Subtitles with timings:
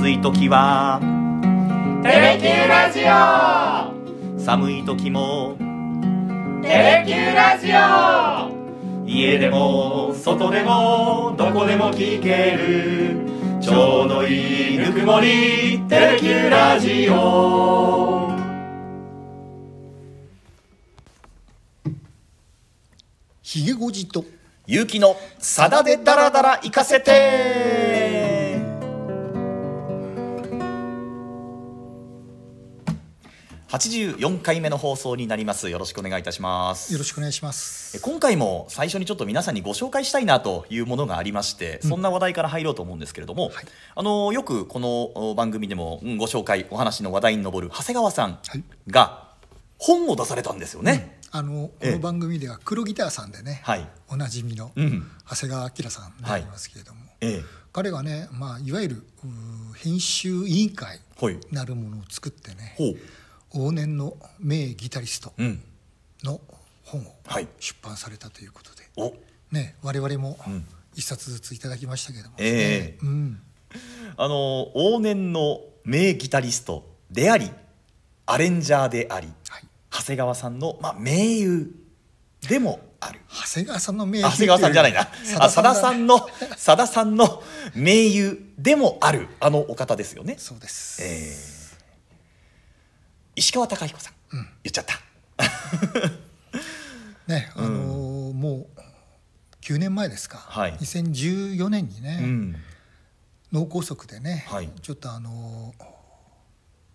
[0.00, 0.98] 暑い時は。
[2.02, 4.40] テレキューラジオ。
[4.42, 5.58] 寒い時も。
[6.62, 9.06] テレキューラジオ。
[9.06, 13.26] 家でも外でもどこでも聞ける。
[13.60, 15.82] ちょうどいいぬくもり。
[15.86, 18.30] テレキューラジオ。
[23.42, 24.24] ひげごじと。
[24.66, 27.79] 勇気のさだでダラダラ行かせて
[33.70, 35.70] 84回目の放送になります。
[35.70, 36.92] よろしくお願いいたします。
[36.92, 37.96] よろしくお願いします。
[37.96, 43.52] え今回も最初にちょっと皆さんにご紹介したいなというものがありまして、そんな話題から入ろうと思うんですけれども、
[43.94, 48.64] あのよくこのお番組でもうんご紹介お話の話題に上る長谷川さんはい。
[48.88, 49.28] が
[49.78, 51.90] 本を出されたんですよね、あのこえ。
[51.90, 53.88] えの番組では黒ギターさんでね、はい。
[54.08, 55.06] おなじみのうん。
[55.30, 57.42] 長谷川明さんでありますけれども、ええ。
[57.72, 59.06] 彼がね、まあ、いわゆる
[59.76, 61.38] 編集委員会はい。
[61.52, 62.96] なるものを作ってねほう
[63.54, 65.62] 往年の名ギタリストうん。
[66.22, 66.40] の
[66.84, 67.48] 本をはい。
[67.58, 69.14] 出版されたということで、お。
[69.52, 70.64] ね、我々もん。
[70.94, 72.98] 一冊ずついただきましたけども、ええ。
[73.02, 73.40] うん、
[74.16, 77.50] あの往年の名ギタリストであり
[78.26, 81.70] アレンジャーでありはい、長谷川さんの、まあ、盟友
[82.48, 83.20] でもある。
[83.28, 85.08] 長谷川さんの名あ長谷川さんじゃないな。
[85.38, 87.42] あさださんのさださんの
[87.74, 91.49] 盟友でもあるあのお方ですよね、そうです、えー
[93.36, 95.00] 石川貴彦さん、言っちゃった。
[97.26, 98.80] ねあのーもう
[99.62, 100.72] 9年前ですか、はい。
[100.74, 102.56] 2014年にね、うん。
[103.52, 104.70] 脳梗塞でね、はい。
[104.82, 105.84] ちょっとあのー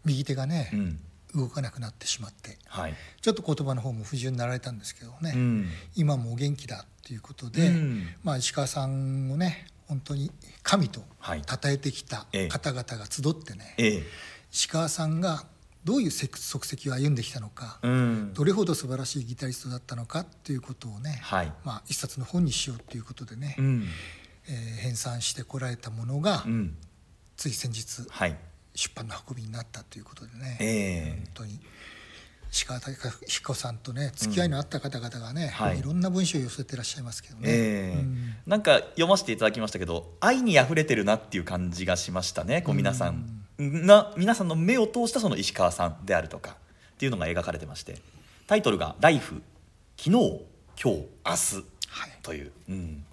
[0.03, 1.00] 右手がねう、ん。
[1.36, 2.94] 動かなくなってしまってはい。
[3.22, 5.69] ちょっと言葉の方も不自由になられたんですけどね、うん。
[5.95, 8.08] 今もお元気だっていうことで、うん。
[8.23, 10.31] まあ、石川さんをね本当に
[10.63, 11.41] 神とはい。
[11.47, 12.47] 称えてきたええ。
[12.47, 14.03] 方々が集ってね、ええ。
[14.52, 15.44] 石川さんが
[15.86, 18.33] どういう足跡を歩んできたのか、うん。
[18.33, 21.53] どれほど素晴らしいギタリストだったのかっていうことをね、はい。
[21.63, 23.85] まあ、一冊の本にしようということでね、うん。
[24.50, 26.75] えー編纂してこられたものが、うん。
[27.38, 28.35] つい先日はい。
[28.74, 31.12] 出版の運びになったということでね、ええ。
[31.18, 31.59] 本当に
[32.51, 32.91] 石川貴
[33.28, 35.79] 彦さんとね付き合いのあった方々がね、はい。
[35.79, 38.00] い、ろんな文章を寄せてらっしゃいますけどね、ええ。
[38.00, 38.35] うん。
[38.47, 46.58] なんか読ませていただきましたけど愛にあふれてるなっていう感じがしましたねこう皆さんな皆さんの目を通したその石川さんであるとか
[46.96, 47.98] っていうのが描かれてまして
[48.48, 49.42] タイトルが「ライフ
[49.98, 51.56] 昨日今日明日
[51.90, 53.06] はい」という、うん、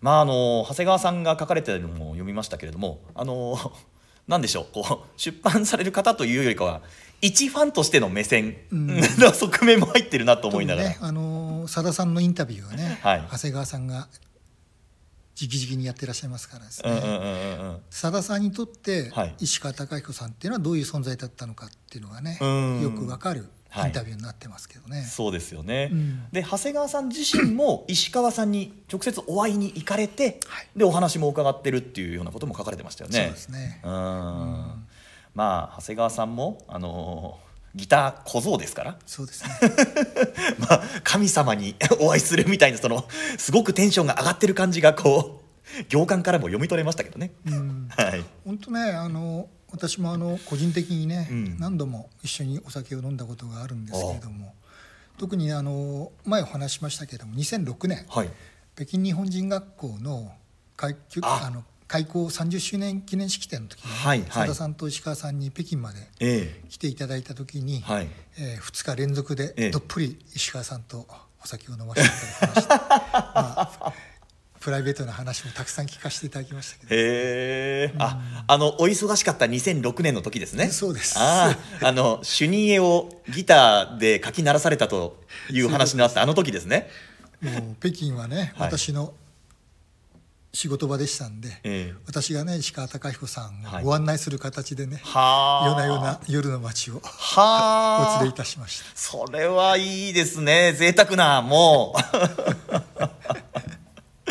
[0.00, 3.58] まああの長谷川さんが書かれてるのも読みましたけれどもあの
[4.26, 6.82] なんでしょうこう出版される方というよりかは
[7.20, 10.88] 一ファンとしての目線の側面も入ってるなと思いながら。
[10.88, 13.28] ねあのーさださんのインタビューはね、はい。
[13.30, 14.08] 長谷川さんが
[15.40, 19.34] 直々にやってらっしゃいますからですね、うんうんさださんにとってはい。
[19.38, 22.82] 石川貴彦さんっていうのはどういう存在だったのかっていうのがねうん。
[22.82, 23.88] よくわかるはい。
[23.88, 25.02] インタビューになってますけどね。
[25.02, 26.30] そうですよね、うん。
[26.32, 30.68] で長谷川さん自身も石川さんに直接お会いに行かれて、はい。
[30.76, 33.24] でお話も伺ってるっていうようなことも書かれてましたよね。
[33.24, 33.80] そうですね。
[33.84, 33.90] うん。
[33.90, 37.45] まあ長谷川さんもあのー
[37.76, 39.50] ギター小僧ですから、そうですね。
[40.58, 43.06] まあ、神様に お会いするみたいなその
[43.36, 45.42] すごくテンションが上がってる感じがこ
[45.80, 47.32] う行間からも読み取れましたけどね。
[47.46, 47.88] うん。
[47.90, 51.58] はい、本当ねあの私もあの個人的にね、うん。
[51.58, 54.54] 何度も一緒にお酒を飲んだことがあるんですけれども
[55.18, 58.30] 特にあの前お話ししましたけれども2006年はい。
[58.74, 60.32] 北京日本人学校の
[60.78, 64.28] あの開校30周年記念式典の時に、はいはい。
[64.28, 68.08] 佐田さんと石川さんに北京までえ来ていただいた時に、えはい。
[68.38, 69.62] え2日連続ええ。
[69.66, 71.06] でどっぷり石川さんと
[71.42, 72.10] お酒を飲ませてい
[72.40, 73.92] ただきました、 まあ、
[74.66, 76.94] プライベートな話もたくさん聞かせていただきましたけど。
[76.94, 80.70] へえ、あ、あのお忙しかった2006年の時ですね。
[80.70, 81.16] そうです。
[81.18, 86.90] ああ、あのシュニエをギターで書き鳴らされたという話のあったあの時ですね。
[87.40, 88.68] もう北京はね、はい。
[88.70, 89.14] 私の
[90.56, 95.68] 仕事場でしたんで、ええ私がね石川貴彦さんはいをご案内する形でね、はあ。
[95.68, 98.16] 夜な夜な夜の街をはあ。
[98.20, 98.86] お連れいたしました。
[98.94, 100.72] それはいいですね。
[100.72, 102.00] 贅沢な、もう。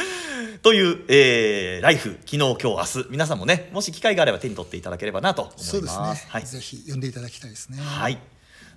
[0.64, 5.70] という、えー、ライフ、昨日、今日、明日、皆さんもね、もし機会があれば手に取っていただければなと思います。
[5.70, 6.46] そうですね、はい。
[6.48, 7.78] ぜひ読んでいただきたいですね。
[7.80, 8.18] はい。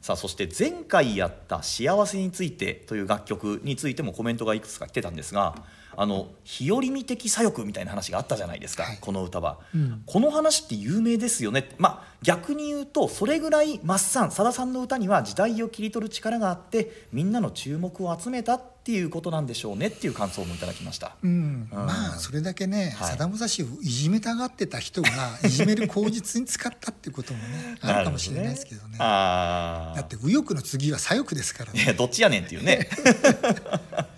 [0.02, 5.56] さあそして前回やった「幸せについて」という楽曲についてもコメントがいくつか来てたんですが
[6.00, 8.98] あの日和見的左翼みたいな話があったじゃないですか、はい。
[9.00, 10.02] この歌は、うん。
[10.06, 11.58] この話って有名ですよね。
[11.58, 21.16] ってまあ逆に言うとそれぐらいマッサンさださんの歌には時代を切り取る力があってみんなの注目を集めたっていうことなんでしょうねっていう感想もいただきました。
[21.20, 23.10] うん、まあそれだけね、はい。
[23.10, 25.08] サダム・ザシをいじめたがってた人が
[25.44, 28.98] いじめる口実に使ったっていうこともね あるかもしれないですけどね。
[29.00, 31.92] あだって右翼の次は左翼ですからね。
[31.98, 32.88] どっちやねんっていうね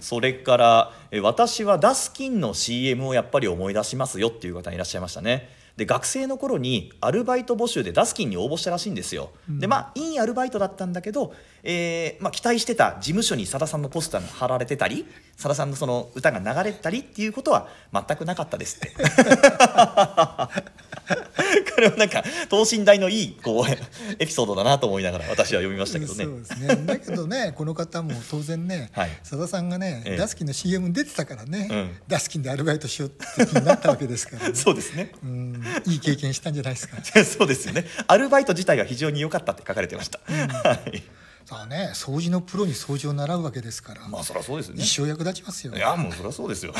[0.00, 5.60] それからえ私はダスキンの CM をやっぱり思い出しますよっていう方いらっしゃいましたね。
[5.76, 11.32] で学生の頃にアルバイト募集でダスキンに応募したらしいんですよ、でまあいいアルバイトだったんだけど、
[11.62, 15.06] えーまあ、期待してた事務所にさださんのポスターが貼られてたり
[15.38, 18.90] さださんのその歌が流れてたりっていうことは全くなかったですって
[21.74, 23.70] これはなんか等身大のいいこう
[24.18, 26.24] エピソードだなと思いながら私は読みましたけどね。
[26.24, 26.86] そうですね。
[26.86, 29.10] だけどね この方も当然ね、はい。
[29.22, 30.16] さださんがね、ええ。
[30.16, 31.96] ダスキンの CM に出てたからね、うん。
[32.08, 34.54] ダスキンでアルバイトしようって気になったわけですからね。
[34.54, 35.12] そうですね。
[35.22, 35.62] うん。
[35.86, 36.96] いい経験したんじゃないですか。
[37.24, 37.86] そうですよね。
[38.06, 40.20] アルバイト自体が非常に良かったって書かれてました。
[40.26, 41.02] はい。
[41.46, 44.84] さあね掃除のプロに掃除を習うわけですから、まあそりゃそうですよね。
[44.84, 45.74] 一生役立ちますよ。
[45.74, 46.72] いやもうそりゃそうですよ。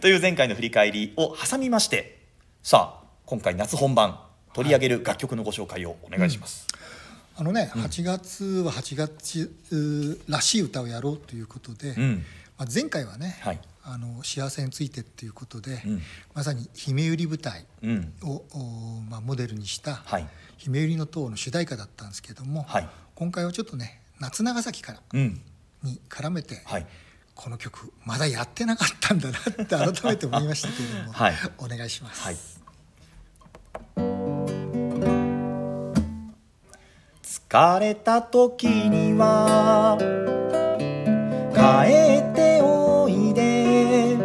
[0.00, 2.13] という前回の振り返りを挟みまして、
[2.66, 4.18] さあ今回夏本番
[4.54, 6.66] 取り上げる楽曲のご紹介をお願いします。
[7.36, 12.24] あのね、8月は8月らしい歌をやろうということで、うん
[12.56, 16.02] まあ、前回はね、はいあの幸せについてっていうことで、うん
[16.32, 18.12] まさに姫百合舞台うん。
[18.22, 20.26] を、おまあ、モデルにしたはい
[20.56, 25.42] 「姫百合の塔」の主題歌だったんですけども、はい今回はちょっとね夏長崎からうん。
[25.82, 26.86] に絡めて、はい。
[27.34, 32.53] この曲まだやってなかったんだなって改めて思いましたけれども、はいお願いします。
[37.48, 39.96] 疲れた時には
[41.54, 44.16] 帰っておいで。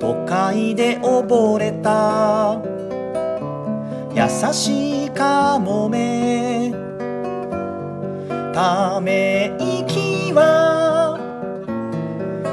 [0.00, 2.60] 都会で溺れた。
[4.14, 6.72] 優しいかもめ。
[8.52, 11.16] ため息は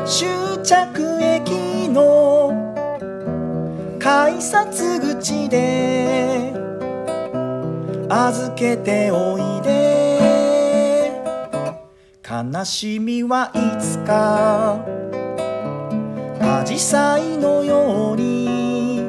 [0.06, 2.52] 終着駅の
[3.98, 6.75] 改札口で。
[8.10, 9.96] 預けておいで。
[12.28, 14.84] 悲しみはいつか
[16.40, 19.00] 紫陽花のように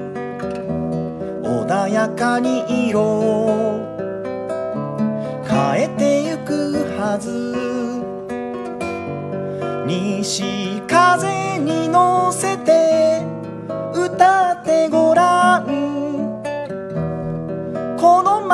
[1.43, 3.81] 穏やかに色を
[5.49, 7.56] 変えてゆくはず。
[9.87, 13.22] 西風に乗せて
[13.94, 14.45] 歌っ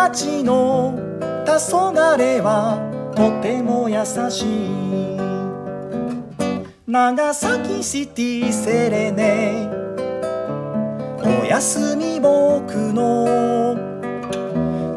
[0.02, 0.99] この街の
[1.46, 4.49] 黄昏はとても優しい。
[6.88, 9.70] 長崎シティセレネ。
[11.22, 13.76] おやすみ僕の。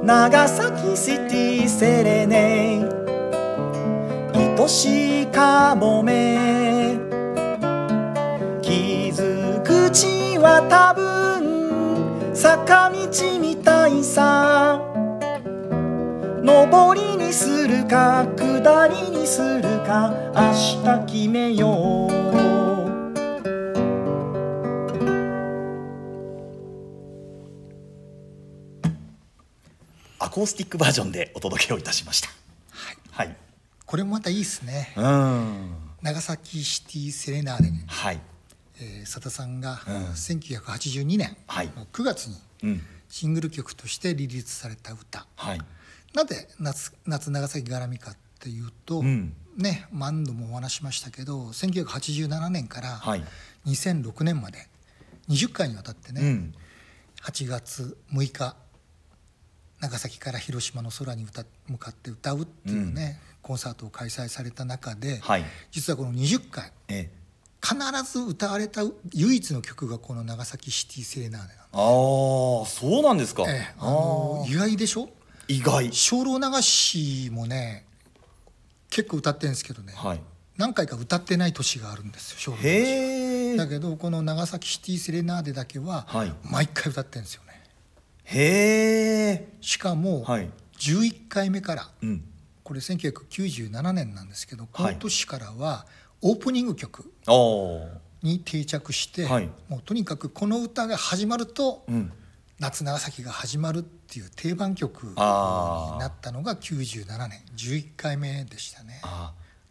[0.04, 2.84] 長崎シティセレネ。
[4.34, 6.98] 愛しいかもめ。
[8.60, 14.95] 傷口は多分坂道みたいさ。
[16.46, 20.54] 上りにするか下りにするか明
[20.84, 22.26] 日決めよう。
[30.20, 32.30] アコースティックバージョンでお届けをいたしました。
[33.10, 33.36] はい、
[33.88, 34.94] これもまたいいですね。
[34.96, 35.74] うん。
[36.04, 38.20] 長崎シティセレナーデね、はい。
[38.80, 39.96] えー、佐田さんがうん。
[40.12, 41.72] 1982年はい。
[41.76, 42.82] の9月にうん。
[43.10, 45.26] シングル曲としてリリースされた歌。
[45.36, 45.60] はい
[46.16, 49.34] なぜ夏夏長崎絡みかっていうと、うん。
[49.58, 53.24] ね何度もお話ししましたけど1987年からはい。
[53.68, 54.68] 2006年まで
[55.30, 56.54] 20回にわたってね、うん。
[57.24, 58.56] 8月6日
[59.82, 65.46] 長崎から広島の空に歌向かって歌うっていうね、コンサートを開催された中で、はい。
[65.72, 67.26] 実はこの20回ええ。
[67.62, 73.50] 必ず歌われた唯一の曲がこの長崎シティセレナーデなああそうなんですか、の。
[73.50, 73.74] ええ。
[73.80, 75.10] あの意外でしょ？
[75.48, 75.92] 意外。
[75.94, 77.86] 精霊流しもね
[78.90, 80.22] 結構歌ってるんですけどね、はい。
[80.58, 86.34] 何回か歌ってない年があるんですよ精霊流しだけどこの長崎シティセレナーデだけははい。
[86.44, 87.62] 毎回歌ってるんですよね。
[88.24, 89.48] へえ。
[89.62, 90.50] しかもはい。
[90.80, 92.24] 11回目からうん。
[92.64, 94.94] これ1997年なんですけどこはい。
[94.96, 95.86] の年からは
[96.22, 97.12] オープニング曲
[98.24, 99.50] に定着して、はい。
[99.68, 102.12] もうとにかくこの歌が始まるとうん。
[102.58, 109.02] 夏長崎が始まるっていう定番曲になったのが97年11回目でしたね。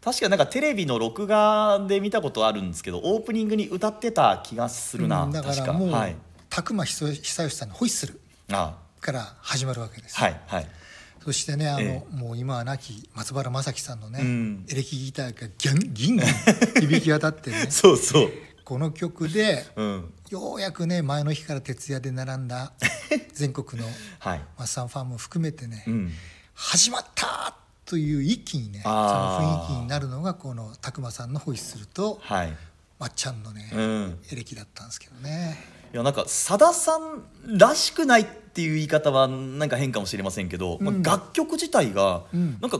[0.01, 6.15] 確かになんかテレビの録画で見たことあるんですけどオープニングに歌ってた気がするな、うんだか確らもう、かはい。
[6.51, 8.19] 久久義さんの「ホイッスル
[8.51, 10.67] あ」から始まるわけです、はいはい。
[11.23, 12.05] そしてねあの、え。
[12.11, 14.65] もう今は亡き松原正樹さんのね、うん。
[14.69, 16.25] エレキギターがギャンギンギン
[16.81, 17.67] 響き渡ってね。
[17.71, 18.31] そうそう。
[18.63, 22.71] この曲でうんようやくね前の日から徹夜で並んだ
[23.33, 23.87] 全国の
[24.19, 24.41] はい。
[24.57, 26.13] マッサンファンも含めてね、うん。
[26.53, 27.55] 始まった
[27.85, 32.57] という一気にねその雰囲気になるのがこの拓磨さんのホイッスルとはい。
[32.97, 34.19] まっちゃんのね、うん。
[34.31, 35.63] エレキだったんですけどね。
[35.93, 37.23] いやなんかさださん
[37.57, 42.57] らしくないっていう言い方はなんか変かもしれませんけど、まあ、楽曲自体がうん。
[42.61, 42.79] なんか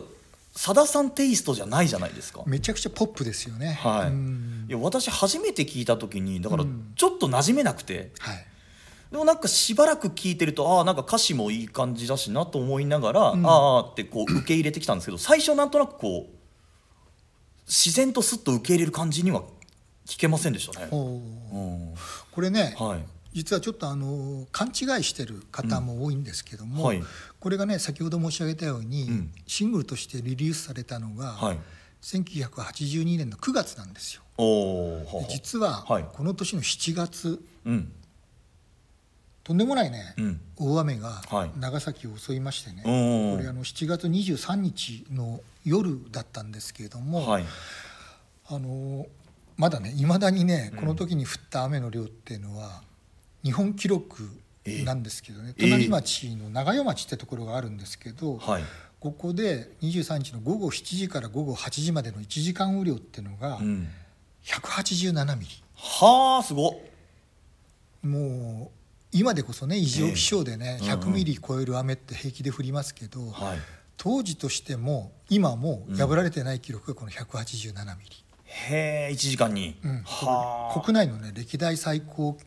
[0.56, 2.42] さださんテイストじゃないじゃないですか。
[2.46, 3.74] めちゃくちゃポップですよね。
[3.74, 4.08] はい。
[4.08, 4.66] うん。
[4.70, 6.94] いや私初めて聞いた時にだからうん。
[6.96, 8.46] ちょっと馴染めなくて、はい。
[9.12, 13.46] でもなんかしばらく聞いてるとああなんか歌詞もいい感じだしなと思いながら、うん。
[13.46, 16.36] ああってこう受け入れてきたんですけど最初なんとなくこう
[17.68, 19.44] 自然とスッと受け入れる感じには
[20.06, 20.88] 聞けませんでしたね。
[20.92, 21.94] うん。
[22.32, 23.00] これね、はい
[23.36, 27.04] 実はちょっとあの勘違いしてる方も多いんですけども、うんはい。
[27.38, 29.32] これがね先ほど申し上げたように、うん。
[29.46, 31.60] シングルとしてリリースされたのが、はい。
[32.02, 34.22] 1982年の9月なんですよ。
[35.28, 36.06] 実ははい。
[36.14, 37.92] この年の7月うん。
[39.44, 40.42] とんでもないね、うん。
[40.56, 41.52] 大雨がはい。
[41.60, 43.38] 長崎を襲いましてね、うん。
[43.38, 47.46] これあの7月23日の夜だったんですけれども、はい。
[48.48, 49.08] あの
[49.58, 52.82] まだねいまだにねこの時に降った雨の量っていうのは
[53.46, 54.28] 日本記録
[54.84, 55.70] なんですけどね、ええ。
[55.70, 58.64] 隣町の長代町ってところがあるんですけど、はい。
[59.00, 63.88] ここで23日の午後7時から午後8時までの1時間雨量っていうのがうん。
[64.44, 66.82] 187ミはあすご
[68.04, 68.78] もう
[69.12, 71.00] 今でこそね異常気象でね、ええうんうん。
[71.10, 73.60] 100ミリ超える雨って平気で降りますけど、はい。
[73.98, 78.26] 当時としても今も破られてない記録がこの187ミリ。
[78.48, 80.02] へえ1時間に、うん。
[80.04, 80.82] はあ。
[80.82, 82.38] 国内のね歴代最高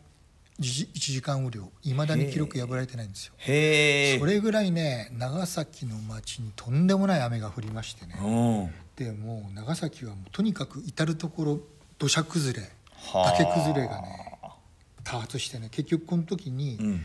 [0.59, 1.71] 1時間雨量。
[1.83, 3.33] いまだに記録破られてないんですよ。
[3.37, 8.15] へえそれぐらいね長崎の町にとんでもない雨が降りましてね。
[8.21, 8.27] う
[8.63, 8.73] ん。
[8.95, 11.59] でもう長崎はもうとにかく至る所
[11.97, 13.31] 土砂崩れはあ。
[13.31, 14.29] 崖崩れがね
[15.03, 17.01] 多発してね結局この時にうん。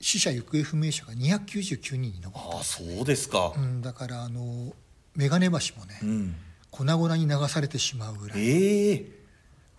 [0.00, 3.52] 死者行方不明者が299人に上っああそうですか。
[3.54, 4.72] た、うん、だからあの
[5.16, 6.36] 眼鏡橋もねうん。
[6.70, 8.40] 粉々に流されてしまうぐらい。
[8.40, 9.17] ええ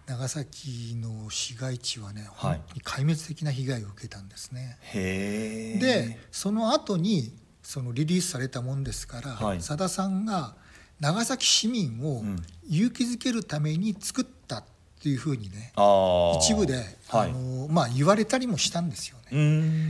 [0.09, 2.61] 長崎の市街地はね、はい。
[2.79, 4.79] 壊滅的な被害を受けたんですね。
[4.91, 9.61] でその後にそのリリースされたもんですから、はい。
[9.61, 10.55] さださんが
[10.99, 12.37] 長崎市民をうん。
[12.67, 14.63] 勇気づけるために作ったっ
[15.01, 16.73] ていうふうにね、ああ一部で、
[17.07, 17.29] はい。
[17.29, 19.41] あのまあ、言われたりもしたんですようね。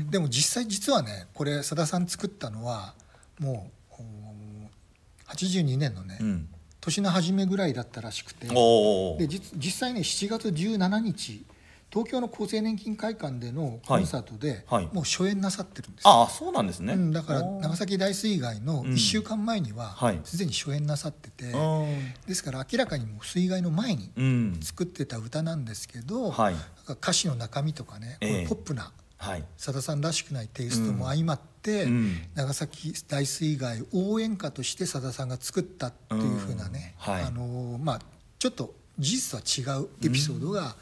[0.03, 0.09] ん。
[0.09, 2.93] でも実際実はねこれさださん作ったのは
[3.39, 6.49] もうお82年のね、うん
[6.89, 8.47] 年の初めぐらいだったらしくて。
[8.47, 11.45] で実実際ね7月17日
[11.91, 14.83] 東京の厚生年金会館でのコンサートで、はい。
[14.85, 14.93] はい。
[14.93, 16.05] もう初演なさってるんです。
[16.05, 18.93] よああそうなんですね、うん、だから長崎大水害のうん。
[18.93, 20.19] 1週間前にははい。
[20.23, 24.59] すでに初演なさってて、うんですから明らかにもう水害の前にうん。
[24.61, 26.53] 作ってた歌なんですけど、はい。
[26.53, 28.33] なんか歌詞の中身とかね、ええ。
[28.33, 29.08] このポップなはい
[29.57, 32.15] さださんらしくないテイストも相まって、うん。
[32.35, 37.13] 長崎大水害応援歌としてさださんが作ったっていうふうなね、うん。
[37.13, 37.23] はい。
[37.23, 37.99] あのまあ、
[38.39, 40.75] ちょっと事実とは違うエピソードが、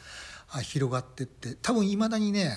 [0.50, 2.51] あ広がってって多分いまだにね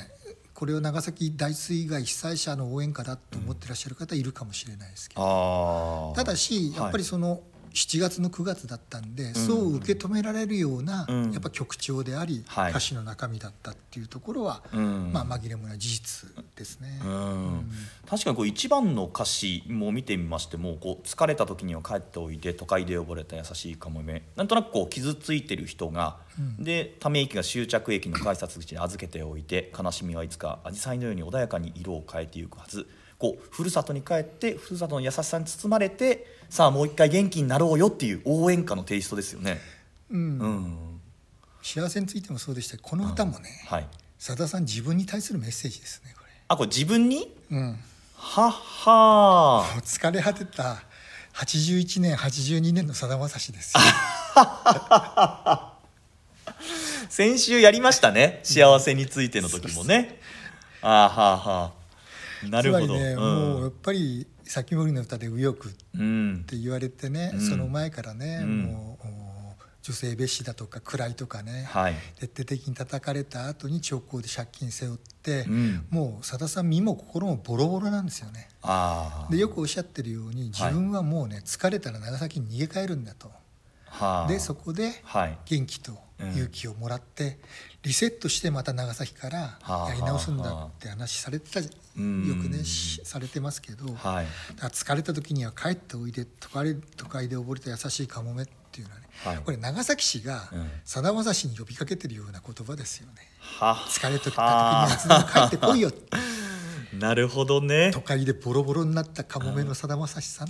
[0.55, 7.41] これを長崎大水害被災者の応援歌だと思ってらっしゃる方いるかもしれないですけど、ただしやっぱりその
[7.73, 11.33] 7月の9月だったんで、そう受け止められるような、うん。
[11.33, 12.71] やっぱ曲調であり、はい。
[12.71, 15.11] 歌詞の中身だったっていうところは、うん。
[15.13, 17.01] まあ紛れもない事実ですね。
[17.05, 17.71] うん。
[18.09, 26.17] 確かにこう一番の歌詞も見てみましてもこう疲れた時には帰っておいで都会で溺れた優しいかもめなんとなくこう傷ついてる人が、
[26.59, 32.87] でため息が終着駅の改札口に預けておいて悲しみはいつか紫陽花のように穏やかに色を変えていくはず
[33.21, 39.61] こうふるさとに帰ってふるさとの優しさに包まれてさあもう一回元気になろうよっていう応援歌のテイストですよね。
[40.11, 40.39] うん。
[40.39, 41.01] うん。
[41.63, 43.87] 幸せについてもそうでしたけどこの歌もねはい、
[44.19, 47.31] さださん自分に対するメッセージですねこあこれ自分に？
[47.51, 47.59] れ。
[47.59, 47.77] うん、も
[48.17, 50.83] はっはう疲れ果てた
[51.35, 53.75] 81年82年のさだまさしです。
[53.77, 53.81] よ。
[57.11, 58.41] 先週やりましたね。
[58.43, 60.19] 幸せについての時もね。
[60.81, 61.80] あーはーはー
[62.49, 63.19] なるほど、つまりね、うん。
[63.19, 67.41] もうやっぱり「先森の歌で右翼」っうんて言われてね、うん。
[67.41, 68.63] その前からね、うん。
[68.63, 69.11] もうお
[69.83, 71.95] 女性蔑視だとか暗いとかね、はい。
[72.17, 75.87] 徹底的に叩かれた後に長考で借金背負って、うん。
[75.91, 78.49] もうさださん身も心もボロボロなんですよね。
[79.31, 83.31] でよくおっしゃってるように自分はもうね疲れたら長崎に逃げ帰るんだと。
[83.91, 84.29] はあ。
[84.29, 85.39] でそこではい。
[85.45, 87.39] 元気と勇気をもらって、
[87.83, 91.67] リセットしてまた長崎からはあやり直すんだって話されてたよ
[91.97, 92.43] うん。
[92.43, 94.27] くねしされてますけど、はい。
[94.57, 99.39] 疲れた時には帰っておいで都会都会で溺れた優しいカモメっていうのはね、はい。
[99.39, 100.71] これ長崎市がうん。
[100.85, 103.15] さだまさしに呼びかけてるような言葉ですよね。
[103.41, 105.91] は疲れた時には帰ってこいよ
[106.93, 107.91] なるほどね。
[107.93, 110.49] 都会でボロボロになったカモメのさだまさしさん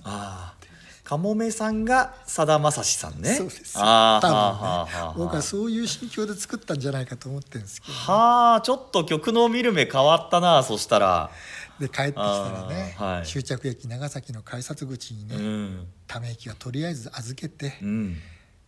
[1.11, 3.35] かもめさんがさだまさしさんね。
[3.35, 3.77] そうです。
[3.77, 5.25] ああ多分ね。
[5.27, 11.33] 僕はそういう心境で作ったんじゃないかと思ってるんですけど、はあちょっと曲の見る目変わったなそしたら。
[11.81, 13.27] で帰ってきたらね、はい。
[13.27, 15.87] 終着駅長崎の改札口にね、うん。
[16.07, 18.17] ため息はとりあえず預けて、うん。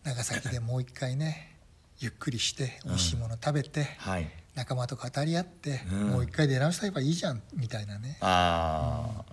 [0.03, 1.55] 長崎でもう一回ね
[1.99, 4.29] ゆっくりして美味しいもの食べて、はい。
[4.55, 6.07] 仲間と語り合って、うん。
[6.09, 8.17] もう一回出直したればいいじゃんみたいなね。
[8.19, 9.23] あ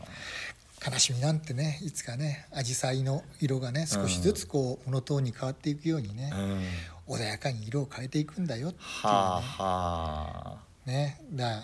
[0.84, 6.38] 悲しみなんてねいつかね紫陽花の色がね少しずつこうモノトーンに変わっていくようにねあ、
[7.08, 10.58] うん、穏やかに色を変えていくんだよっていうはあはあ。
[10.86, 11.62] ねだから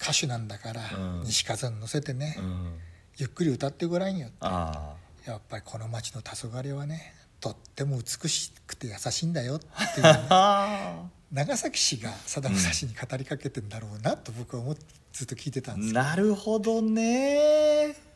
[0.00, 1.24] 歌手なんだから、うん。
[1.24, 2.72] 西風に乗せてね、うん。
[3.16, 4.94] ゆっくり歌ってごらんよあ
[5.26, 10.26] やっぱりこの街の黄昏はねとっても美しくて優しいんだよっていうね。
[10.28, 14.82] あ 長崎市がさだまさしに語りかけてんだろうなと僕は思って
[15.12, 16.02] ずっと聞いてたんですけど。
[16.02, 18.07] なるほどね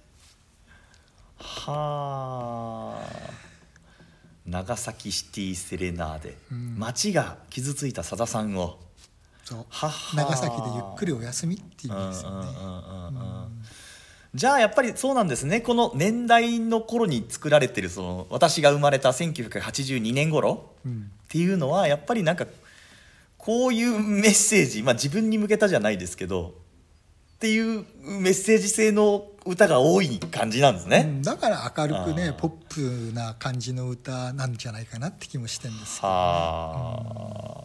[1.71, 3.31] はあ。
[4.47, 6.78] 長崎シティセレナーデ、うん。
[6.78, 8.78] 街が傷ついたさださんを。
[9.45, 9.66] そう。
[10.16, 12.49] 長崎でゆっくりお休みっていう意味ですよね。
[14.35, 15.61] じゃあやっぱりそうなんですね。
[15.61, 21.11] この年代の頃に作られてるその私が生まれた1982年頃うん。
[21.25, 22.47] っていうのはやっぱりなんか
[23.38, 26.54] こういうメッセージ、まあ、自分に向けたじゃないですけど
[27.43, 31.03] っていうメッセージ性の歌が多い感じなんですうね。
[31.03, 37.65] んだから明るくねポップな感じの歌なんじゃないかなって気もしてるんですけどは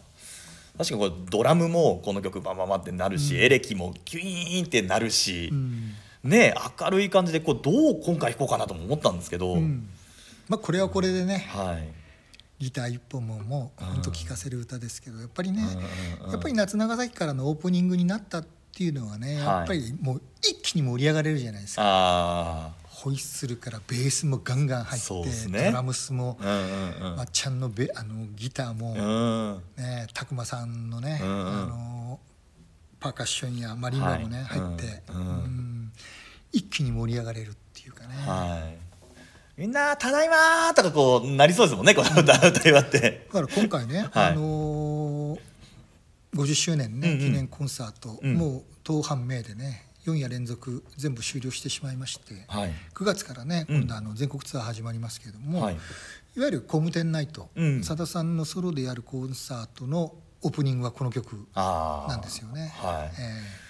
[0.78, 5.92] 確かにこれドラムもこの曲バンバンバンってなるし、エレキもキュイーンってなるし、うん。
[6.24, 9.88] ね明るい感じでこうどう今回弾こうかなとも思ったんですけど、うん。
[10.48, 11.88] まあこれはこれでねはい。
[12.58, 21.82] ギター一本ももう本当聴かせる歌ですけどやっぱりねうんうんうんやっぱり夏長崎からのオープニングになったっていうのはねやっぱりもう一気に盛り上がれるじゃないですか。
[21.84, 25.66] あホイッスルからベースもガンガン入って、ね。
[25.66, 27.16] ドラムスも、あうんうんうん。
[27.16, 29.84] まっちゃんのベあのギターも、うん。
[29.84, 31.46] ね、拓磨さんのね、うんうん。
[31.46, 32.20] あの
[32.98, 34.58] パーカッションやマリンバもね、はい。
[34.58, 35.28] 入って、うんうん。
[35.28, 35.92] うん。
[36.50, 39.60] 一気に盛り上がれるっていうかね、はい。
[39.60, 43.26] みんな「ただいま!」とかこうなりそうですもんねこの歌歌い終わって。
[43.28, 44.32] だから今回ね、はい。
[44.32, 45.40] あのー
[46.34, 48.34] 50周年ね、記念コンサート、うん。
[48.34, 52.72] もう当半名でね4夜連続全部終了してしまいまして、はい。
[52.94, 53.76] 9月からねうん。
[53.80, 55.74] 今度あの全国ツアー始まりますけれども、はい。
[55.74, 57.84] い、わゆる工務店ナイトうん。
[57.84, 62.72] さだ、さんのソロでやるコンサートのオープニングはこの曲なんですよね。
[62.76, 63.20] はい。
[63.20, 63.67] えー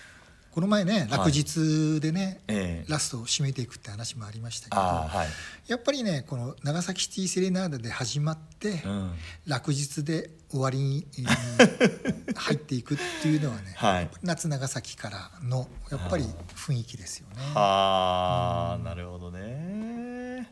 [0.59, 2.91] この前ね落日でね、ええ。
[2.91, 5.71] ラストを締めていくって話もありましたけどはい。
[5.71, 9.13] やっぱりねこの長崎シティセレナーデで始まって、うん。
[9.47, 14.11] 落日で終わりにえー 入っていくっていうのはね、はい。
[14.25, 16.25] 夏長崎からのやっぱり
[16.57, 17.37] 雰囲気ですよね。
[17.55, 20.51] はあなるほどね。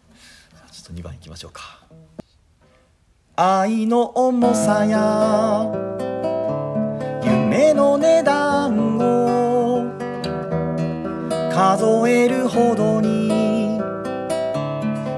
[0.71, 1.81] ちょっと2番いきましょうか。
[3.35, 5.67] 愛の重さや
[7.25, 9.36] 夢の値段を
[11.57, 13.81] 数えるほどに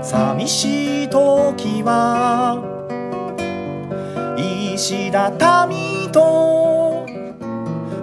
[0.01, 2.63] 寂しい時は
[4.37, 7.05] 石畳と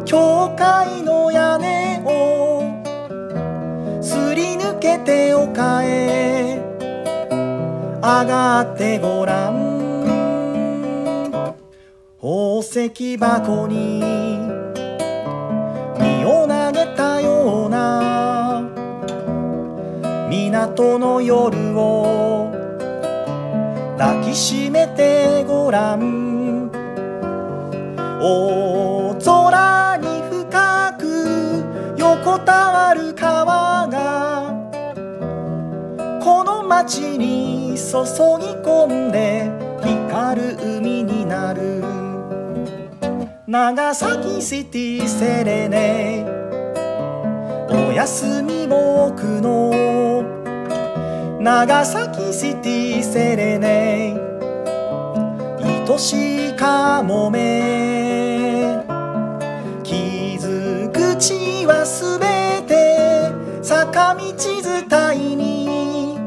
[0.04, 2.84] 教会の屋根を
[4.02, 6.58] すり抜けて丘へ
[8.02, 9.56] 上がってごらん。
[12.20, 14.35] 宝石箱に
[20.56, 22.50] 港の夜を
[23.98, 26.72] 抱きしめてごらん。
[28.22, 31.64] 大空に深く
[31.98, 34.54] 横たわる川が
[36.24, 38.04] この街に注
[38.40, 39.52] ぎ込んで
[39.84, 41.84] 光る海になる。
[43.46, 46.26] 長崎シティセレネ
[47.70, 50.05] お休み僕の
[51.46, 54.20] 長崎シティセレネ
[55.62, 58.84] 愛しいかもめ。
[59.84, 63.32] 傷口はすべて。
[63.62, 64.24] 坂道
[64.90, 66.18] 伝いに。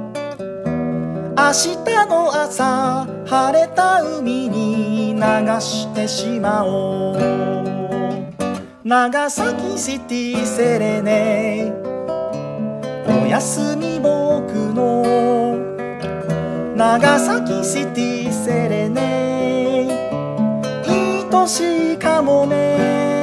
[1.31, 5.15] 明日の朝晴れた海に。
[5.15, 5.21] 流
[5.61, 7.17] してしまおう。
[8.85, 11.73] 長崎シティセレネ
[13.09, 14.58] おやすみ僕
[16.79, 19.89] 長崎シティセレネ。
[20.87, 23.18] 愛しいかもね。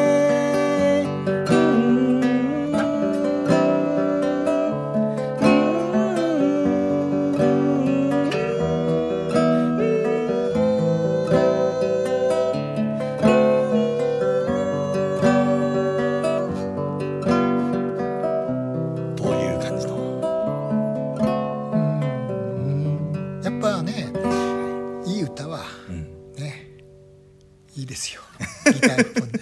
[28.89, 29.39] 本で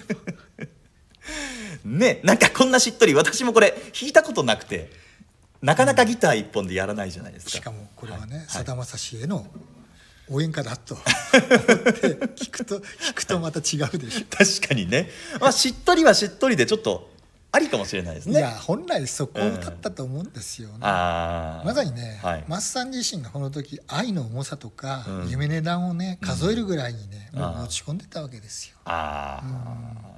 [1.85, 4.91] もねなんかこんなしっとり私もこれ弾いたことなくて
[5.61, 7.51] なかなかギター一本でやらないじゃないですか。
[7.51, 8.47] しかもこれはねはい。
[8.47, 9.47] さだまさしへの
[10.29, 10.95] 応援歌だと。
[10.95, 14.25] 思 って聞くと聞くとまた違うでしょ。
[14.29, 17.12] 確かにね、まあ、しっとりはしっとりでちょっと
[17.55, 18.39] ありかもしれないですね。
[18.39, 20.69] いや本来そこを歌ったと思うんですよ。
[20.69, 21.67] ね、あー。
[21.67, 22.45] まさにね、はい。
[22.47, 25.29] マスさん自身がこの時愛の重さとか、うん。
[25.29, 27.61] 夢値段をね数えるぐらいにね、もうあー。
[27.61, 28.77] 持ち込んでたわけですよ。
[28.85, 29.43] あ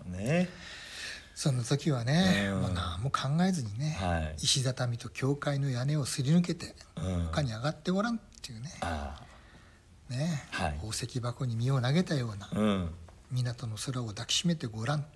[0.08, 0.18] ー。
[0.18, 0.50] ね。
[1.36, 2.62] その時はね、うん。
[2.62, 4.36] もう何も考えずにね、はい。
[4.38, 7.26] 石畳と教会の屋根をすり抜けて、うん。
[7.26, 8.72] 他に上がってごらんっていうね。
[8.80, 9.22] あ
[10.08, 10.74] ね、はい。
[10.76, 12.48] 宝石箱に身を投げたような
[13.30, 15.08] 港の空を抱きしめてごらんと、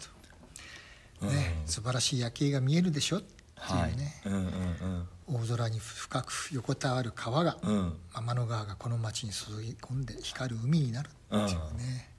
[1.22, 3.92] ね素晴らしい夜景が見えるでしょってはい。
[3.92, 5.08] いうね、うんうん。
[5.28, 7.72] 大空に深く横たわる川が、うん。
[7.72, 12.10] うん天の川がこの町に注ぎ込んで光る海になるっていうね、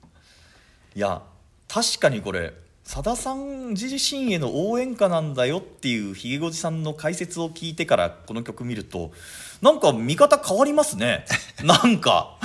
[0.95, 1.21] いや
[1.67, 9.11] 確かにこれさださん自身への応援歌なんだよっていうひげごじさんの解説を聞いてからこの曲見ると
[9.61, 11.25] なんか見方変わりますね。
[11.63, 12.37] なんか。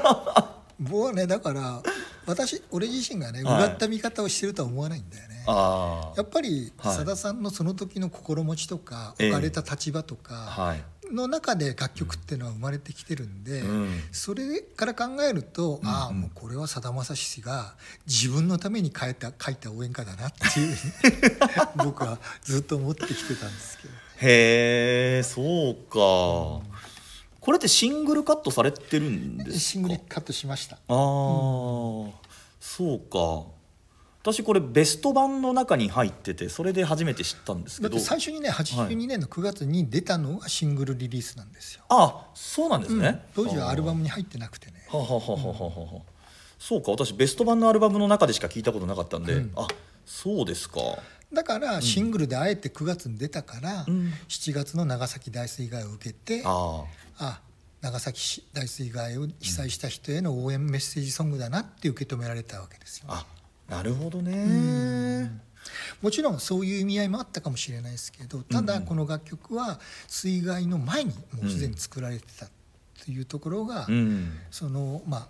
[0.78, 1.82] 僕はねだから
[2.26, 3.68] 私俺自身がねうはい。
[3.68, 6.96] がった見方をしてるとは思わないんだよね、あやっぱりはい。
[6.96, 9.28] さださんのその時の心持ちとか、ええ。
[9.30, 10.84] 置かれた立場とあかはい。
[11.12, 14.00] の中で楽曲っていうのは生まれてきてるんで、うん。
[14.12, 17.74] それから考えると、ああもうこれはさだまさしが
[18.06, 20.76] 自分のために書いた書いた応援歌だなっていう
[21.84, 23.94] 僕はずっと思ってきてたんですけど。
[24.24, 25.98] へえそうか、
[27.42, 29.58] これってシングルカットされてるんですか？
[29.58, 30.76] シングルカットしました。
[30.76, 32.14] ああ、そ
[32.80, 33.50] うか。
[34.22, 37.88] 私これベスト版の中に入っててそれで初めて知ったんですけど。
[37.88, 43.00] だって最初にね82年の9月に出たのがシングルリリースなんですよ、あそうなんですうん。
[43.00, 44.86] ね、当時はアルバムムに入ってなくてね。
[44.88, 45.00] はあ。
[45.00, 46.02] はあはあはあは
[46.60, 46.92] そうか。
[46.92, 49.52] 私ベスト版のアルバムの中でしか聞いたことなかったんで、うん。
[49.56, 49.66] あ
[50.06, 50.80] そうですか。
[51.32, 54.12] だからシングルであえて9月に出たから、うん。
[54.28, 57.01] 7月の長崎大水害を受けてああ
[57.80, 63.06] 長崎市大水害を被災した人への応援メッセージソングだなって受け止められたわけですよ。
[63.08, 63.26] あ
[63.68, 65.30] あなるほどね。
[66.00, 72.46] もちろんそういう意味合いもあったかもしれないですけどただこの楽曲は水害の前にもうすでに作られてた
[73.04, 74.38] というところが、うん。
[74.50, 75.28] そのまあ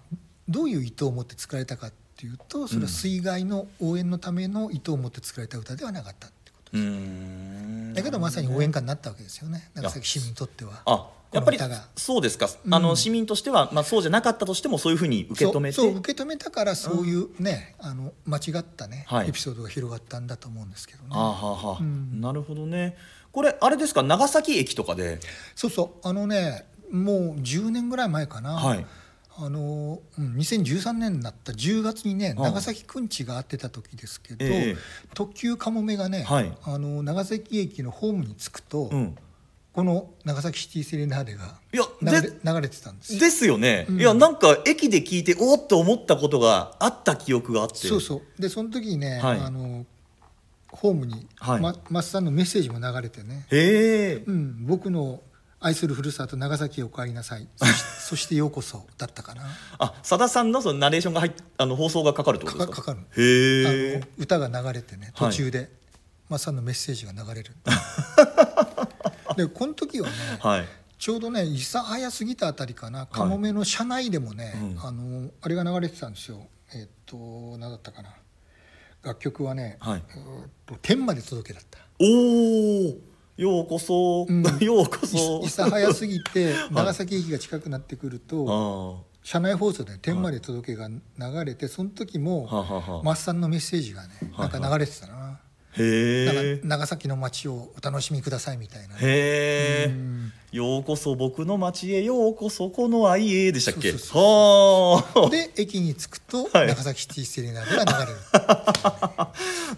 [0.48, 7.94] どういう意図を持って作られたかっていうとそれは水害の応援のための意図を持って作られた歌ではなかったってことうーん。
[7.94, 9.70] だけどまさに応援歌になったわけですよね。
[9.74, 10.82] 長崎市民にとっては。
[11.32, 11.58] あやっぱり
[11.96, 15.76] そうですか、あの市民としては、まあ、そうじゃなかったとしてもそういうふうに受け止めて。
[15.76, 19.28] そう受け止めたからそういうね、あの間違ったね、はい。
[19.28, 21.08] エピソードが広がったんだと思うんですけどね。
[21.12, 22.20] あーはあはあうん。
[22.20, 22.96] なるほどね。
[23.32, 24.02] これあれですか？
[24.02, 25.20] 長崎駅とかで。
[25.54, 26.08] そうそう。
[26.08, 28.86] あのねもう10年ぐらい前かな、はい。
[29.34, 34.76] あのうん2013年になった10月にねああ長崎くんちが会ってた時ですけど、ええ。
[35.14, 36.52] 特急かもめがね、はい。
[36.64, 39.16] あの長崎駅のホームに着くと、うん
[39.72, 43.20] この長崎シティセレナーデがいや流れてたんですよ。
[43.20, 44.00] ですよね、うん。
[44.00, 47.88] いやなんか駅で聞いておーって思ったことがあった記憶があって。
[47.88, 48.42] そうそう。
[48.42, 49.40] でその時にね、はい。
[49.40, 49.86] あの
[50.68, 51.60] ホームに、はい。
[51.60, 55.22] まマスさんのメッセージも流れてね、へえうん、僕の
[55.58, 57.48] 愛するふるさと長崎へお帰りなさい。
[57.98, 59.42] そしてようこそだったかな。
[59.78, 62.76] あさださんのそのナレーションが入っあの放送がかかるってことですか？
[62.76, 63.06] かかかる。
[63.16, 65.70] へえ歌が流れてねはい途中で、
[66.28, 67.52] マスさんのメッセージが流れる
[69.34, 70.68] でこの時はね、はい。
[70.98, 73.06] ちょうどね諫早過ぎたあたりかな。
[73.06, 74.86] かもめの車内でもね、うん。
[74.86, 76.46] あのあれが流れてたんですよ。
[76.74, 78.14] えっと何だったかな。
[79.02, 80.02] 楽曲はね「はい。
[80.80, 81.78] 天まで届け」だった。
[81.98, 84.42] おおようこそ、うん。
[84.60, 85.40] ようこそ。
[85.42, 91.00] い諫早すぎて 長崎駅が近くなってくると、あ車内放送で「天まで届け」が流
[91.44, 93.02] れてその時もあはあはあはあ。
[93.02, 95.21] マスさんのメッセージがねなんか流れてたな。
[95.78, 98.94] へ長崎の街をお楽しみくださいみたいな。
[98.94, 100.32] ね、へえうん。
[100.52, 103.92] ようこそ僕の街へようこそこの愛へでしたっけ？
[103.92, 105.30] はあ。
[105.30, 106.68] で駅に着くとはい。
[106.68, 108.18] 長崎シティセレナーデが流れる、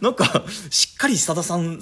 [0.03, 1.79] なんかしっかりさださん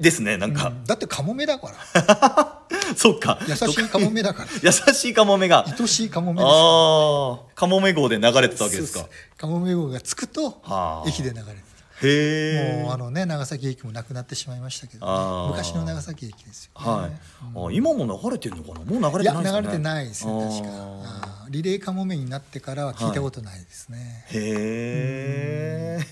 [0.00, 0.84] ですねなんか、うん。
[0.84, 1.72] だってカモメだか
[2.04, 2.62] ら。
[2.96, 3.38] そっか。
[3.48, 4.48] 優しいカモメだから。
[4.62, 5.64] 優しいカモメが。
[5.76, 9.06] 愛しいカモメですよああカモメ号で流れてたわけですか。
[9.36, 11.08] カモメ号が着くとはあ。
[11.08, 11.67] 駅で流れてへえ
[12.02, 18.84] もうあのね長崎駅もなくなってしまいましたけど、ね、昔の長崎駅ですよ、ね、はい、あ今も流れてるのかな？
[18.84, 19.62] もう流れいやてないですかね。
[19.62, 21.46] 流れてないですね確か。
[21.50, 24.38] リレーカモメになってからは聞いたことないですね、ー。
[24.38, 26.06] へえ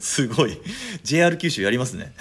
[0.00, 0.60] すごい。
[1.02, 2.12] JR 九州やりますね。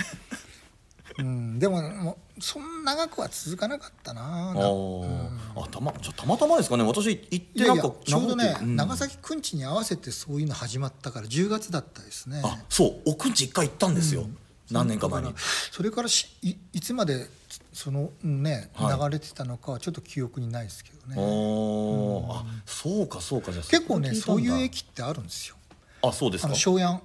[1.20, 6.84] うん、でももうそんな長くは続かなかったなあなーあたまじゃあたまたまですかね。
[6.84, 8.76] 私行ってなんかちょうどね、うん。
[8.76, 12.42] 長崎くんちに合わせてそういうの始まったから10月だったですね。
[12.44, 13.02] あそう。
[13.06, 14.26] 奥んち一回行ったんですよ、
[14.72, 15.34] 何年か前に。
[15.72, 17.28] それからしいいつまで
[17.74, 19.10] そのね、はい。
[19.10, 25.56] 流れてたのかはちょっと記憶にないですけどあねーあそうかそうかじゃあ結構ねそういう駅駅ってあるんですよ。
[26.02, 26.48] あそうですか。
[26.48, 27.02] あの庄屋あ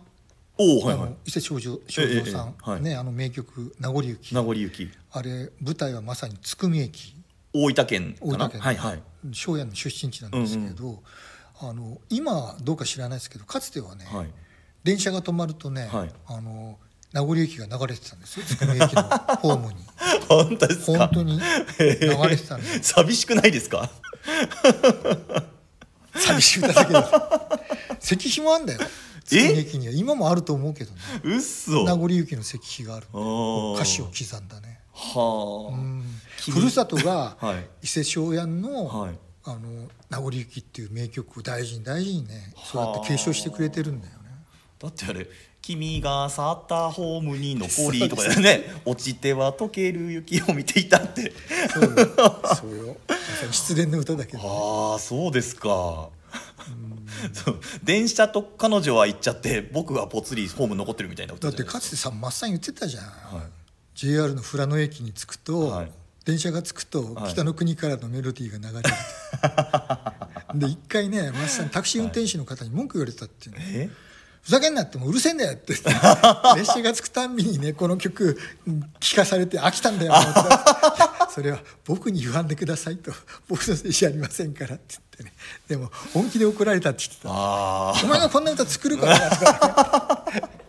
[0.59, 1.11] おおはいはい。
[1.11, 2.83] の伊勢正蔵正蔵さん、ええええはい。
[2.83, 7.15] ねあの名曲「名残雪名残雪」あれ舞台はまさに津久見駅
[7.53, 8.33] 大分県かな？
[8.35, 9.03] 大分県のはいはい。
[9.33, 11.03] 庄屋の出身地なんですけど、
[11.61, 14.31] あの今はどうか知らないですけどかつてはね、はい。
[14.85, 16.11] 電車が止まるとね、はい。
[16.27, 16.79] あの
[17.13, 18.47] 名残雪が流れてたんですよ。
[18.47, 19.79] 津久見駅のホームに。
[20.29, 20.99] 本当ですか？
[20.99, 23.91] 本当に流れてたんで 寂しくないですか？
[26.15, 27.05] 寂しい歌だけど
[28.01, 28.81] 石碑もあんだよ。
[29.25, 29.95] 津久見駅には。
[29.95, 30.99] 今もあると思うけどね。
[31.23, 33.07] うっそ名残雪の石碑がある。
[33.77, 36.05] 歌詞を刻んだねはあ、うん。
[36.39, 36.61] 君。
[36.61, 37.67] ふるさとが はい。
[37.83, 39.19] 伊勢松庵の,、はい。
[39.45, 44.19] あの名残雪っていう名曲を大事に大事にねそうやって継承してくれてるんだよね。
[44.79, 45.29] だってあれ
[45.61, 51.33] 「君が去ったホームに残り」とかだよね「落ちては溶ける雪を見ていた」って。
[51.73, 52.15] そうよ。
[52.57, 52.97] そうよ。
[53.51, 54.43] 失恋の歌だけど、
[54.93, 56.11] ああそうですか。
[57.33, 57.61] そう。
[57.83, 63.11] 電車と彼女は行っちゃって僕はぽつりホーム残ってるみたいな歌だってかつてさマッサン言ってたじゃん、は
[63.43, 63.62] い
[63.95, 65.93] JR の富良野駅に着くと、はい。
[66.25, 67.33] 電車が着くとはい。
[67.33, 68.91] 北の国からのメロディーが流れる。
[70.55, 73.91] で一回ねマッサンタクシー運転手の方に文句言われたっていうの、え？
[74.43, 75.73] ふざけんなってもううるせえんだよって。
[76.57, 78.39] 列車が着くたんびにねこの曲
[79.01, 80.15] 聴かされて飽きたんだよ
[81.33, 83.13] それは僕に言わんでくださいと。
[83.49, 85.33] 僕のせいじゃありませんからって言ってね。
[85.69, 87.29] でも本気で怒られたって言ってた。
[87.31, 90.49] あお前がこんな歌作るからなとかあ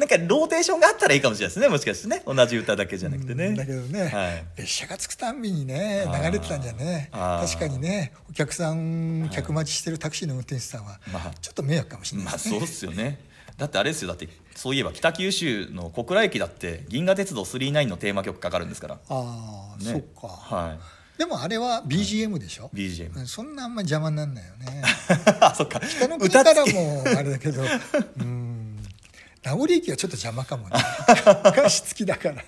[0.00, 1.68] なんかローテーションがあったらいいかもしれないですね。
[1.68, 2.22] もしかしてね。
[2.26, 3.54] 同じ歌だけじゃなくてね。
[3.54, 4.44] だけどね、はい。
[4.56, 7.10] 列車が着くたんびにね流れてたんじゃね。
[7.12, 11.34] 確かにねお客さん客待ちしてるタクシーの運転手さんはまあ。
[11.38, 13.20] ちょっと迷惑かもしれないですね、まあそうっすよね。
[13.58, 14.08] だってあれですよ。
[14.08, 18.98] だってそういえば北九州の小倉駅だって銀河鉄道999のテーマ曲かかるんですから。
[19.10, 19.92] ああ、ね。
[19.92, 20.78] そっか、は
[21.20, 24.82] でもあれは BGM でしょ、い BGM そんなあんまり邪魔になんないよね。
[25.42, 25.78] あそっか。
[25.78, 27.62] 北の国からもあれだけど。
[27.62, 28.39] う ん
[29.42, 30.76] 名残駅はちょっと邪魔かもね。
[31.46, 32.34] 歌詞付きだから。
[32.34, 32.44] なん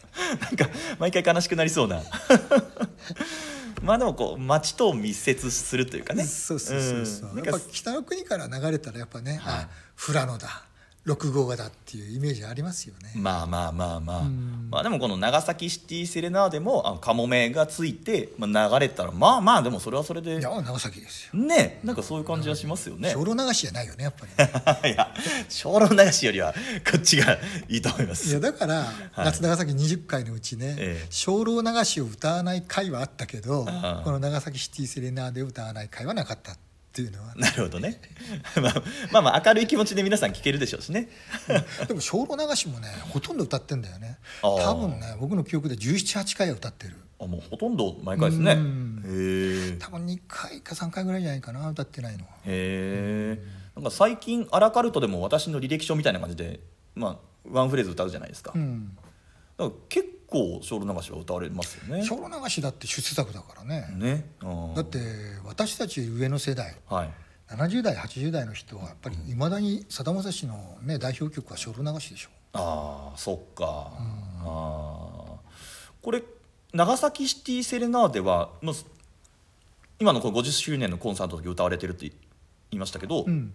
[0.56, 2.02] か毎回悲しくなりそうな。
[3.82, 6.24] まあでもこう街と密接するというかね。
[6.24, 7.36] そうそうそうそう、ん。
[7.36, 9.54] なんかやっぱ北の国から流れたらやっぱね、はい。
[9.64, 10.64] あ富良野だ
[11.04, 14.22] 六号だっていうイメージありますよね、まあまあまあまあ。
[14.22, 14.68] ん。
[14.70, 20.38] まあでもこの長崎シティセレナーでもあのカモメがついて、まあ、流れたらまあまあでもそれはそれで。
[20.38, 21.40] いや長崎ですよ。
[21.40, 23.10] ねなんかそういう感じはしますよね。
[23.10, 24.88] 精霊流しじゃないよねやっぱり。
[24.88, 25.12] ね いや
[25.48, 27.36] 小論流しよりはこっちが
[27.68, 28.86] いいと思いまいすやだから、
[29.16, 31.06] 夏長崎20回のうちねええ。
[31.10, 33.64] 精霊流しを歌わない回はあったけど
[34.04, 36.52] この長崎シティセレナーで歌わない回はなかった。
[36.52, 38.00] っていうのは、なるほどね。
[38.60, 41.08] まあまあまあ明るい気持ちで皆さん聞けるでしょうしね。
[41.88, 44.18] でも精霊流しもねほとんど歌ってんだよね。
[44.42, 46.96] 多分ね僕の記憶で1718回は歌ってる。
[47.20, 48.52] あもうほとんど毎回ですね。
[48.52, 49.02] うん。
[49.06, 52.30] へえ多分2回か3回ぐらいじゃないかな歌ってないのは。
[52.44, 53.42] へえ
[53.76, 56.60] なんか最近アラカルトでも私の履歴書みたいな感じで
[56.94, 58.96] まあワンフレーズ歌うじゃないですか,、うん。
[59.56, 62.04] だから結構小路流しは歌われますよね。
[62.04, 63.86] 精霊流しだって出世作だからね。
[63.94, 64.24] ね。
[64.42, 64.98] うんだって
[65.44, 67.10] 私たち上の世代はい。
[67.54, 72.30] 70代80代の人はやっぱりいまだにさだまさしの、ね、代表曲は精霊流しでしょ。
[72.54, 73.92] ああそっか、あ
[74.44, 75.36] あ
[76.02, 76.22] これ
[76.72, 78.74] 長崎シティセレナーデはまあ
[79.98, 82.16] 今のこの50周年のコンサートの時歌われてるって言
[82.72, 83.52] いましたけど、うん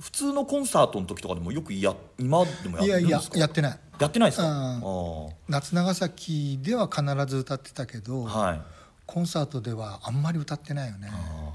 [0.00, 3.38] 普通のコンサートの時とかでもよくや今でもいやいややるんですか？
[3.38, 3.78] やってない。
[3.98, 5.32] やってないですか、うん。
[5.48, 8.60] 夏長崎では必ず歌ってたけど、はい。
[9.06, 11.08] コンサートではあんまり歌ってないよね。
[11.10, 11.52] あ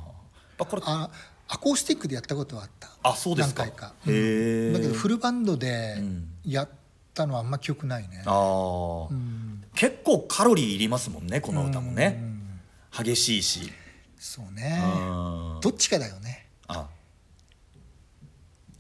[0.58, 0.66] あ。
[0.66, 1.10] これあ
[1.50, 2.90] アコースティックでやったことはあった。
[3.04, 3.66] あそうですか。
[3.66, 3.94] 何回か。
[4.08, 6.28] へえだけどフルバンドでうん。
[6.44, 6.70] やっ
[7.14, 8.24] たのはあんま記憶ないね。
[8.26, 9.64] ああ、うん。
[9.76, 12.60] 結構カロリーいりますもんねこの歌もうねん。
[12.92, 13.72] 激しいし。
[14.18, 14.82] そうね。
[14.84, 15.60] うん。
[15.62, 16.40] どっちかだよね。
[16.40, 16.41] あ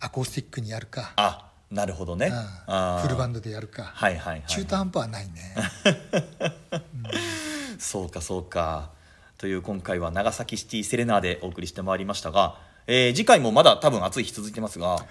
[0.01, 2.27] アコースティックにやるか、あなるほどね。
[2.27, 2.99] うん。
[3.01, 4.43] フルバンドでやるか、はいはいはい。
[4.47, 5.55] 中途半端はないね。
[7.79, 8.91] そうかそうか。
[9.37, 15.05] という今回は長崎シティセレナーでお送りしてまいりましたが、えー次回もまだ多分暑い日続いてますが。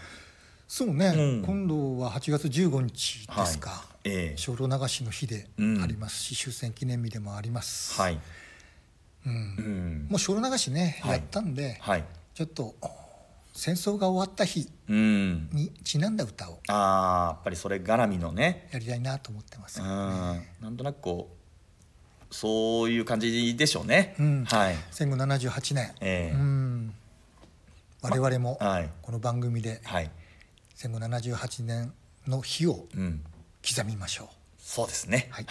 [0.68, 1.42] そうね、うん。
[1.42, 4.08] 今度は8月15日ですか、はい。
[4.10, 4.36] ええ。
[4.36, 5.82] 精霊流しの日でうん。
[5.82, 8.20] ありますし、終戦記念日でもあります、はい、
[9.26, 9.32] うん。
[9.32, 11.10] うん、もう精霊流しね、はい。
[11.12, 12.04] やったんで、はい。
[12.34, 12.76] ちょっと
[13.52, 15.48] 戦争が終わった日うん。
[15.52, 18.68] にちなんだ歌をあーやっぱりそれ絡みのね。
[18.72, 19.86] やりたいなと思ってますうん。
[19.86, 19.92] よ、
[20.60, 21.30] なんとなくこ
[22.30, 24.44] うそういう感じでしょうね、うん。
[24.44, 24.76] はい。
[24.92, 26.34] 戦後78年、ええ。
[26.34, 26.94] うん。
[28.02, 28.90] 我々もはい。
[29.02, 30.10] この番組ではい。
[30.74, 31.92] 戦後78年
[32.26, 33.22] の日をうん。
[33.68, 34.28] 刻みましょう。
[34.58, 35.28] そうですね。
[35.30, 35.46] はい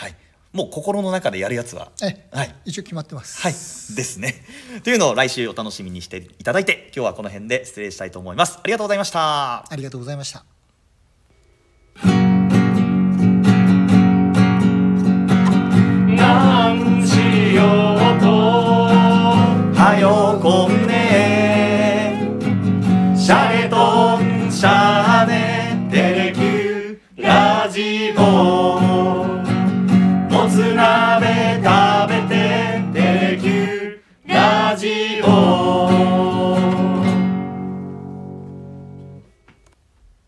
[0.52, 2.56] もう心の中でやるやつはえはい。
[2.66, 3.42] 一応決まってます。
[3.42, 3.52] はい。
[3.52, 4.36] ですね。
[4.84, 8.58] というのを来週お楽しみにしていただいて今日はこの辺で失礼したいと思います。
[8.58, 9.72] ありがとうございました。
[9.72, 10.59] ありがとうございました